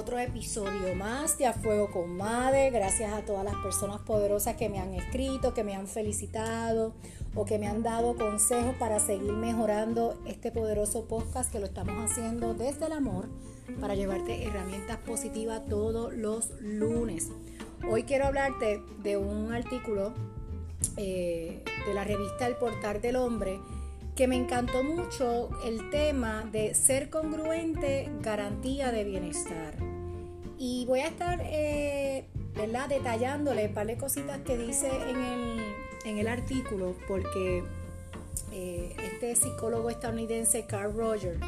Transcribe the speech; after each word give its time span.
otro 0.00 0.18
episodio 0.18 0.94
más 0.94 1.36
de 1.36 1.46
A 1.46 1.52
Fuego 1.52 1.90
con 1.90 2.16
Madre. 2.16 2.70
Gracias 2.70 3.12
a 3.12 3.20
todas 3.20 3.44
las 3.44 3.54
personas 3.56 4.00
poderosas 4.00 4.56
que 4.56 4.70
me 4.70 4.78
han 4.78 4.94
escrito, 4.94 5.52
que 5.52 5.62
me 5.62 5.76
han 5.76 5.86
felicitado 5.86 6.94
o 7.34 7.44
que 7.44 7.58
me 7.58 7.66
han 7.66 7.82
dado 7.82 8.16
consejos 8.16 8.74
para 8.78 8.98
seguir 8.98 9.34
mejorando 9.34 10.18
este 10.26 10.52
poderoso 10.52 11.04
podcast 11.04 11.52
que 11.52 11.60
lo 11.60 11.66
estamos 11.66 12.10
haciendo 12.10 12.54
desde 12.54 12.86
el 12.86 12.92
amor 12.92 13.28
para 13.78 13.94
llevarte 13.94 14.42
herramientas 14.42 14.96
positivas 14.96 15.66
todos 15.68 16.14
los 16.14 16.48
lunes. 16.62 17.28
Hoy 17.86 18.04
quiero 18.04 18.24
hablarte 18.24 18.82
de 19.02 19.18
un 19.18 19.52
artículo 19.52 20.14
eh, 20.96 21.62
de 21.86 21.94
la 21.94 22.04
revista 22.04 22.46
El 22.46 22.56
Portal 22.56 23.02
del 23.02 23.16
Hombre 23.16 23.60
que 24.20 24.28
me 24.28 24.36
encantó 24.36 24.84
mucho 24.84 25.48
el 25.64 25.88
tema 25.88 26.46
de 26.52 26.74
ser 26.74 27.08
congruente, 27.08 28.10
garantía 28.20 28.92
de 28.92 29.02
bienestar. 29.02 29.72
Y 30.58 30.84
voy 30.84 31.00
a 31.00 31.06
estar 31.06 31.40
eh, 31.42 32.26
¿verdad? 32.54 32.90
detallándole 32.90 33.68
un 33.68 33.72
par 33.72 33.86
de 33.86 33.96
cositas 33.96 34.36
que 34.40 34.58
dice 34.58 34.90
en 36.04 36.18
el, 36.18 36.28
artículo, 36.28 36.96
porque 37.08 37.64
eh, 38.52 38.94
este 39.02 39.34
psicólogo 39.36 39.88
estadounidense, 39.88 40.66
Carl 40.66 40.94
Roger, 40.94 41.38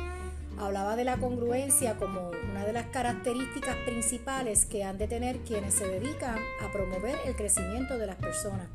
hablaba 0.58 0.96
de 0.96 1.04
la 1.04 1.18
congruencia 1.18 1.98
como 1.98 2.30
una 2.52 2.64
de 2.64 2.72
las 2.72 2.86
características 2.86 3.76
principales 3.84 4.64
que 4.64 4.82
han 4.82 4.96
de 4.96 5.08
tener 5.08 5.40
quienes 5.40 5.74
se 5.74 5.86
dedican 5.86 6.38
a 6.62 6.72
promover 6.72 7.18
el 7.26 7.36
crecimiento 7.36 7.98
de 7.98 8.06
las 8.06 8.16
personas 8.16 8.68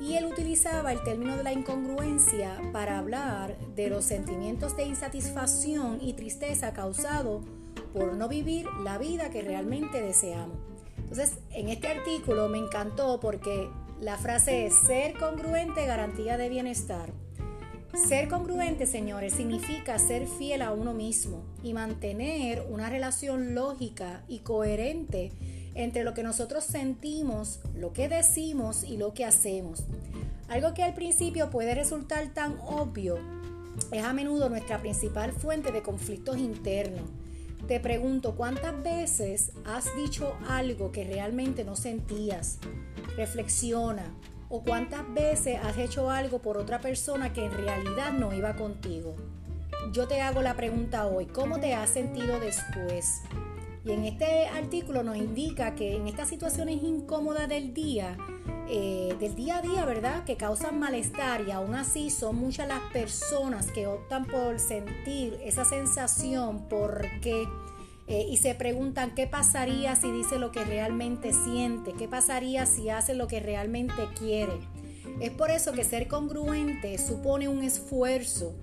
y 0.00 0.14
él 0.14 0.24
utilizaba 0.24 0.92
el 0.92 1.02
término 1.02 1.36
de 1.36 1.42
la 1.42 1.52
incongruencia 1.52 2.58
para 2.72 2.98
hablar 2.98 3.56
de 3.76 3.90
los 3.90 4.04
sentimientos 4.04 4.76
de 4.76 4.84
insatisfacción 4.84 5.98
y 6.00 6.14
tristeza 6.14 6.72
causado 6.72 7.42
por 7.92 8.14
no 8.14 8.28
vivir 8.28 8.66
la 8.82 8.98
vida 8.98 9.30
que 9.30 9.42
realmente 9.42 10.00
deseamos. 10.00 10.56
Entonces, 10.96 11.38
en 11.50 11.68
este 11.68 11.88
artículo 11.88 12.48
me 12.48 12.58
encantó 12.58 13.20
porque 13.20 13.68
la 14.00 14.16
frase 14.16 14.66
es 14.66 14.74
ser 14.74 15.14
congruente 15.18 15.84
garantía 15.84 16.38
de 16.38 16.48
bienestar. 16.48 17.12
Ser 17.94 18.28
congruente, 18.28 18.86
señores, 18.86 19.34
significa 19.34 19.98
ser 19.98 20.28
fiel 20.28 20.62
a 20.62 20.72
uno 20.72 20.94
mismo 20.94 21.42
y 21.62 21.74
mantener 21.74 22.64
una 22.70 22.88
relación 22.88 23.54
lógica 23.54 24.22
y 24.28 24.38
coherente 24.38 25.32
entre 25.74 26.04
lo 26.04 26.14
que 26.14 26.22
nosotros 26.22 26.64
sentimos, 26.64 27.60
lo 27.74 27.92
que 27.92 28.08
decimos 28.08 28.84
y 28.84 28.96
lo 28.96 29.14
que 29.14 29.24
hacemos. 29.24 29.84
Algo 30.48 30.74
que 30.74 30.82
al 30.82 30.94
principio 30.94 31.50
puede 31.50 31.74
resultar 31.74 32.32
tan 32.34 32.58
obvio 32.60 33.18
es 33.92 34.02
a 34.02 34.12
menudo 34.12 34.48
nuestra 34.48 34.78
principal 34.78 35.32
fuente 35.32 35.72
de 35.72 35.82
conflictos 35.82 36.38
internos. 36.38 37.08
Te 37.66 37.78
pregunto, 37.78 38.34
¿cuántas 38.34 38.82
veces 38.82 39.52
has 39.64 39.94
dicho 39.96 40.34
algo 40.48 40.90
que 40.92 41.04
realmente 41.04 41.64
no 41.64 41.76
sentías? 41.76 42.58
Reflexiona. 43.16 44.14
¿O 44.48 44.64
cuántas 44.64 45.02
veces 45.14 45.60
has 45.62 45.78
hecho 45.78 46.10
algo 46.10 46.40
por 46.40 46.56
otra 46.56 46.80
persona 46.80 47.32
que 47.32 47.44
en 47.44 47.52
realidad 47.52 48.12
no 48.12 48.34
iba 48.34 48.56
contigo? 48.56 49.14
Yo 49.92 50.08
te 50.08 50.20
hago 50.20 50.42
la 50.42 50.54
pregunta 50.54 51.06
hoy, 51.06 51.26
¿cómo 51.26 51.60
te 51.60 51.74
has 51.74 51.90
sentido 51.90 52.40
después? 52.40 53.22
Y 53.84 53.92
en 53.92 54.04
este 54.04 54.46
artículo 54.48 55.02
nos 55.02 55.16
indica 55.16 55.74
que 55.74 55.96
en 55.96 56.06
estas 56.06 56.28
situaciones 56.28 56.82
incómodas 56.82 57.48
del 57.48 57.72
día, 57.72 58.18
eh, 58.68 59.16
del 59.18 59.34
día 59.34 59.58
a 59.58 59.62
día, 59.62 59.84
¿verdad? 59.86 60.24
Que 60.24 60.36
causan 60.36 60.78
malestar 60.78 61.44
y 61.48 61.50
aún 61.50 61.74
así 61.74 62.10
son 62.10 62.36
muchas 62.36 62.68
las 62.68 62.80
personas 62.92 63.70
que 63.70 63.86
optan 63.86 64.26
por 64.26 64.60
sentir 64.60 65.38
esa 65.42 65.64
sensación 65.64 66.68
porque 66.68 67.48
eh, 68.06 68.26
y 68.28 68.38
se 68.38 68.54
preguntan 68.56 69.14
qué 69.14 69.28
pasaría 69.28 69.94
si 69.94 70.10
dice 70.10 70.38
lo 70.38 70.50
que 70.50 70.64
realmente 70.64 71.32
siente, 71.32 71.92
qué 71.92 72.08
pasaría 72.08 72.66
si 72.66 72.90
hace 72.90 73.14
lo 73.14 73.28
que 73.28 73.40
realmente 73.40 74.08
quiere. 74.18 74.58
Es 75.20 75.30
por 75.30 75.50
eso 75.50 75.72
que 75.72 75.84
ser 75.84 76.08
congruente 76.08 76.98
supone 76.98 77.48
un 77.48 77.62
esfuerzo. 77.62 78.54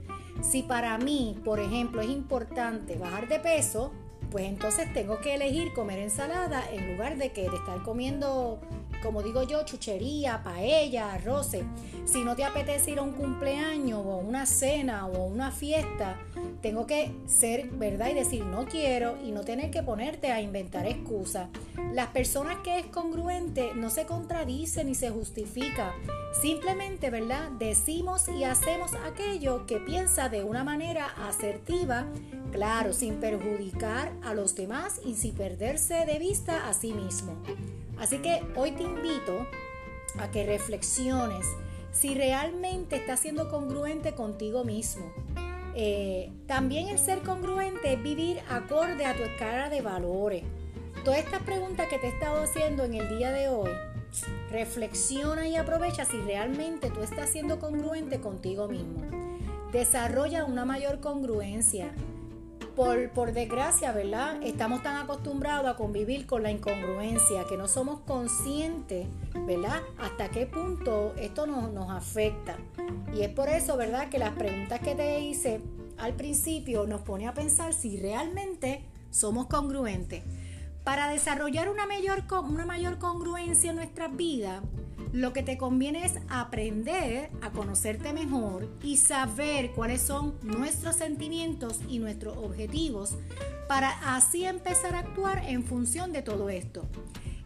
Si 0.41 0.63
para 0.63 0.97
mí, 0.97 1.39
por 1.45 1.59
ejemplo, 1.59 2.01
es 2.01 2.09
importante 2.09 2.97
bajar 2.97 3.27
de 3.29 3.39
peso, 3.39 3.93
pues 4.31 4.45
entonces 4.45 4.91
tengo 4.93 5.19
que 5.19 5.35
elegir 5.35 5.73
comer 5.73 5.99
ensalada 5.99 6.63
en 6.71 6.93
lugar 6.93 7.17
de 7.17 7.31
que 7.31 7.49
de 7.49 7.55
estar 7.55 7.81
comiendo, 7.83 8.59
como 9.01 9.23
digo 9.23 9.43
yo, 9.43 9.63
chuchería, 9.63 10.43
paella, 10.43 11.13
arroces. 11.13 11.63
Si 12.05 12.23
no 12.23 12.35
te 12.35 12.43
apetece 12.43 12.91
ir 12.91 12.99
a 12.99 13.01
un 13.01 13.11
cumpleaños 13.11 14.01
o 14.05 14.17
una 14.17 14.45
cena 14.45 15.07
o 15.07 15.25
una 15.25 15.51
fiesta, 15.51 16.17
tengo 16.61 16.85
que 16.85 17.11
ser 17.25 17.69
verdad 17.69 18.09
y 18.09 18.13
decir 18.13 18.43
no 18.43 18.65
quiero 18.65 19.17
y 19.23 19.31
no 19.31 19.41
tener 19.41 19.71
que 19.71 19.83
ponerte 19.83 20.31
a 20.31 20.41
inventar 20.41 20.85
excusas. 20.87 21.49
Las 21.93 22.07
personas 22.07 22.57
que 22.63 22.79
es 22.79 22.85
congruente 22.87 23.71
no 23.75 23.89
se 23.89 24.05
contradice 24.05 24.83
ni 24.83 24.95
se 24.95 25.09
justifica. 25.09 25.93
Simplemente, 26.41 27.09
¿verdad? 27.09 27.49
Decimos 27.51 28.27
y 28.27 28.43
hacemos 28.43 28.91
aquello 29.05 29.65
que 29.65 29.77
piensa 29.77 30.29
de 30.29 30.43
una 30.43 30.63
manera 30.63 31.07
asertiva 31.27 32.05
claro, 32.57 32.91
sin 32.91 33.17
perjudicar 33.17 34.11
a 34.23 34.33
los 34.33 34.55
demás 34.55 34.99
y 35.05 35.13
sin 35.13 35.35
perderse 35.35 36.07
de 36.07 36.17
vista 36.17 36.67
a 36.67 36.73
sí 36.73 36.91
mismo. 36.91 37.35
Así 37.99 38.17
que 38.17 38.41
hoy 38.55 38.71
te 38.71 38.81
invito 38.81 39.45
a 40.17 40.31
que 40.31 40.43
reflexiones 40.43 41.45
si 41.91 42.15
realmente 42.15 42.95
estás 42.95 43.19
siendo 43.19 43.51
congruente 43.51 44.15
contigo 44.15 44.63
mismo. 44.63 45.05
Eh, 45.75 46.31
también 46.47 46.87
el 46.87 46.97
ser 46.97 47.19
congruente 47.19 47.93
es 47.93 48.01
vivir 48.01 48.39
acorde 48.49 49.05
a 49.05 49.15
tu 49.15 49.21
escala 49.21 49.69
de 49.69 49.81
valores. 49.81 50.43
Todas 51.05 51.19
estas 51.19 51.43
preguntas 51.43 51.87
que 51.89 51.99
te 51.99 52.07
he 52.07 52.09
estado 52.09 52.41
haciendo 52.41 52.83
en 52.83 52.95
el 52.95 53.19
día 53.19 53.31
de 53.31 53.49
hoy, 53.49 53.69
reflexiona 54.49 55.47
y 55.47 55.57
aprovecha 55.57 56.05
si 56.05 56.17
realmente 56.21 56.89
tú 56.89 57.01
estás 57.01 57.29
siendo 57.29 57.59
congruente 57.59 58.19
contigo 58.19 58.67
mismo. 58.67 59.03
Desarrolla 59.71 60.43
una 60.45 60.65
mayor 60.65 61.01
congruencia 61.01 61.93
por, 62.77 63.33
desgracia, 63.33 63.91
¿verdad? 63.91 64.37
Estamos 64.43 64.83
tan 64.83 64.97
acostumbrados 64.97 65.67
a 65.67 65.75
convivir 65.75 66.27
con 66.27 66.43
la 66.43 66.51
incongruencia 66.51 67.43
que 67.49 67.57
no 67.57 67.67
somos 67.67 68.01
conscientes, 68.01 69.07
¿verdad? 69.47 69.81
Hasta 69.97 70.29
qué 70.29 70.45
punto 70.45 71.15
esto 71.17 71.47
nos, 71.47 71.73
nos 71.73 71.89
afecta. 71.89 72.55
Y 73.15 73.23
es 73.23 73.29
por 73.29 73.49
eso, 73.49 73.77
¿verdad? 73.77 74.09
Que 74.09 74.19
las 74.19 74.33
preguntas 74.33 74.79
que 74.79 74.93
te 74.93 75.19
hice 75.21 75.59
al 75.97 76.13
principio 76.13 76.85
nos 76.85 77.01
pone 77.01 77.27
a 77.27 77.33
pensar 77.33 77.73
si 77.73 77.97
realmente 77.97 78.85
somos 79.09 79.47
congruentes. 79.47 80.21
Para 80.83 81.09
desarrollar 81.09 81.69
una 81.69 81.87
mayor, 81.87 82.25
una 82.47 82.67
mayor 82.67 82.99
congruencia 82.99 83.71
en 83.71 83.77
nuestras 83.77 84.15
vidas, 84.15 84.61
lo 85.17 85.33
que 85.33 85.41
te 85.41 85.57
conviene 85.57 86.05
es 86.05 86.13
aprender 86.29 87.31
a 87.41 87.49
conocerte 87.49 88.13
mejor 88.13 88.69
y 88.83 88.97
saber 88.97 89.71
cuáles 89.71 90.01
son 90.01 90.35
nuestros 90.43 90.97
sentimientos 90.97 91.79
y 91.89 91.97
nuestros 91.97 92.37
objetivos 92.37 93.15
para 93.67 94.15
así 94.15 94.45
empezar 94.45 94.93
a 94.93 94.99
actuar 94.99 95.43
en 95.47 95.63
función 95.63 96.13
de 96.13 96.21
todo 96.21 96.49
esto. 96.49 96.85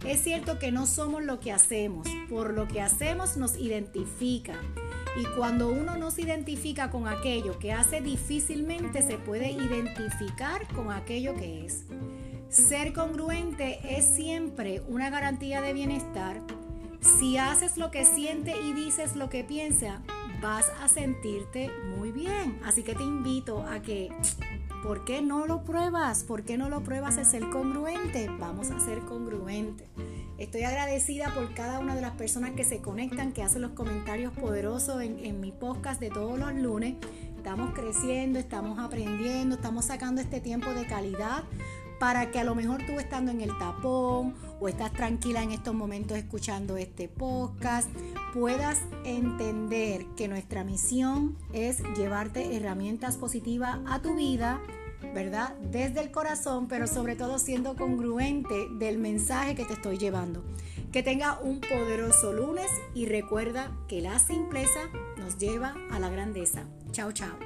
Es 0.05 0.21
cierto 0.21 0.59
que 0.59 0.73
no 0.73 0.85
somos 0.85 1.23
lo 1.23 1.39
que 1.39 1.53
hacemos, 1.53 2.09
por 2.29 2.53
lo 2.53 2.67
que 2.67 2.81
hacemos 2.81 3.37
nos 3.37 3.55
identifica. 3.55 4.55
Y 5.17 5.23
cuando 5.37 5.69
uno 5.69 5.95
no 5.95 6.11
se 6.11 6.23
identifica 6.23 6.91
con 6.91 7.07
aquello 7.07 7.57
que 7.57 7.71
hace, 7.71 8.01
difícilmente 8.01 9.01
se 9.01 9.17
puede 9.17 9.49
identificar 9.49 10.67
con 10.73 10.91
aquello 10.91 11.35
que 11.35 11.65
es. 11.65 11.85
Ser 12.49 12.91
congruente 12.91 13.79
es 13.97 14.03
siempre 14.03 14.81
una 14.89 15.09
garantía 15.09 15.61
de 15.61 15.71
bienestar 15.71 16.41
si 17.01 17.37
haces 17.37 17.77
lo 17.77 17.91
que 17.91 18.05
siente 18.05 18.59
y 18.61 18.73
dices 18.73 19.15
lo 19.15 19.29
que 19.29 19.43
piensa, 19.43 20.01
vas 20.41 20.71
a 20.81 20.87
sentirte 20.87 21.69
muy 21.97 22.11
bien. 22.11 22.59
Así 22.63 22.83
que 22.83 22.95
te 22.95 23.03
invito 23.03 23.63
a 23.63 23.81
que, 23.81 24.09
¿por 24.83 25.03
qué 25.03 25.21
no 25.21 25.47
lo 25.47 25.63
pruebas? 25.63 26.23
¿Por 26.23 26.43
qué 26.43 26.57
no 26.57 26.69
lo 26.69 26.81
pruebas 26.83 27.17
a 27.17 27.25
ser 27.25 27.49
congruente? 27.49 28.29
Vamos 28.39 28.69
a 28.71 28.79
ser 28.79 28.99
congruentes. 28.99 29.87
Estoy 30.37 30.63
agradecida 30.63 31.33
por 31.33 31.53
cada 31.53 31.79
una 31.79 31.95
de 31.95 32.01
las 32.01 32.11
personas 32.11 32.51
que 32.51 32.63
se 32.63 32.81
conectan, 32.81 33.33
que 33.33 33.43
hacen 33.43 33.61
los 33.61 33.71
comentarios 33.71 34.33
poderosos 34.33 35.01
en, 35.01 35.19
en 35.19 35.39
mi 35.39 35.51
podcast 35.51 35.99
de 35.99 36.09
todos 36.09 36.39
los 36.39 36.53
lunes. 36.53 36.95
Estamos 37.37 37.73
creciendo, 37.73 38.37
estamos 38.37 38.77
aprendiendo, 38.77 39.55
estamos 39.55 39.85
sacando 39.85 40.21
este 40.21 40.39
tiempo 40.39 40.71
de 40.73 40.85
calidad 40.85 41.43
para 42.01 42.31
que 42.31 42.39
a 42.39 42.43
lo 42.43 42.55
mejor 42.55 42.83
tú 42.87 42.99
estando 42.99 43.29
en 43.29 43.41
el 43.41 43.55
tapón 43.59 44.33
o 44.59 44.67
estás 44.67 44.91
tranquila 44.91 45.43
en 45.43 45.51
estos 45.51 45.75
momentos 45.75 46.17
escuchando 46.17 46.75
este 46.75 47.07
podcast, 47.07 47.87
puedas 48.33 48.79
entender 49.05 50.07
que 50.17 50.27
nuestra 50.27 50.63
misión 50.63 51.37
es 51.53 51.83
llevarte 51.95 52.55
herramientas 52.55 53.17
positivas 53.17 53.77
a 53.85 54.01
tu 54.01 54.15
vida, 54.15 54.59
¿verdad? 55.13 55.53
Desde 55.71 56.01
el 56.01 56.09
corazón, 56.09 56.67
pero 56.67 56.87
sobre 56.87 57.15
todo 57.15 57.37
siendo 57.37 57.75
congruente 57.75 58.67
del 58.79 58.97
mensaje 58.97 59.53
que 59.53 59.65
te 59.65 59.73
estoy 59.73 59.99
llevando. 59.99 60.43
Que 60.91 61.03
tenga 61.03 61.39
un 61.39 61.61
poderoso 61.61 62.33
lunes 62.33 62.71
y 62.95 63.05
recuerda 63.05 63.77
que 63.87 64.01
la 64.01 64.17
simpleza 64.17 64.79
nos 65.19 65.37
lleva 65.37 65.75
a 65.91 65.99
la 65.99 66.09
grandeza. 66.09 66.63
Chao, 66.91 67.11
chao. 67.11 67.37